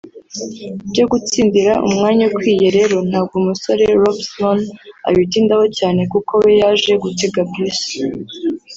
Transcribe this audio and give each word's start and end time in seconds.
Ibyo 0.85 1.03
gutsindira 1.11 1.73
umwanya 1.87 2.23
ukwiye 2.29 2.67
rero 2.77 2.95
ntabwo 3.09 3.33
umusore 3.41 3.83
Rob 4.01 4.17
Sloan 4.27 4.59
abitindaho 5.09 5.65
cyane 5.77 6.01
kuko 6.11 6.31
we 6.43 6.51
yaje 6.61 6.93
gutega 7.03 7.41
bus 7.51 7.79